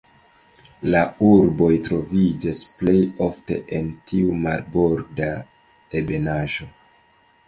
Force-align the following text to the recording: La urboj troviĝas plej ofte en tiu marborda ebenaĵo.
La 0.93 0.99
urboj 1.25 1.67
troviĝas 1.87 2.61
plej 2.79 3.03
ofte 3.25 3.57
en 3.81 3.91
tiu 4.13 4.39
marborda 4.47 5.29
ebenaĵo. 6.01 6.69